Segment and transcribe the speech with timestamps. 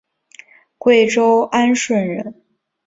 [0.79, 2.41] 贵州安顺人。